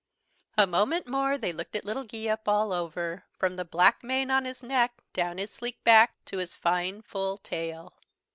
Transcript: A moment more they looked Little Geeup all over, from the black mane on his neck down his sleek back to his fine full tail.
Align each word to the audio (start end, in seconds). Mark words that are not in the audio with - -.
A 0.57 0.65
moment 0.65 1.05
more 1.05 1.37
they 1.37 1.53
looked 1.53 1.75
Little 1.83 2.05
Geeup 2.05 2.47
all 2.47 2.73
over, 2.73 3.25
from 3.37 3.55
the 3.55 3.63
black 3.63 4.03
mane 4.03 4.31
on 4.31 4.45
his 4.45 4.63
neck 4.63 5.03
down 5.13 5.37
his 5.37 5.51
sleek 5.53 5.83
back 5.83 6.25
to 6.25 6.39
his 6.39 6.55
fine 6.55 7.03
full 7.03 7.37
tail. 7.37 7.93